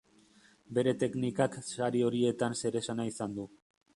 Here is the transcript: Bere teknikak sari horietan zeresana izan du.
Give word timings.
Bere 0.77 0.93
teknikak 1.03 1.59
sari 1.67 2.03
horietan 2.09 2.57
zeresana 2.63 3.09
izan 3.13 3.37
du. 3.41 3.49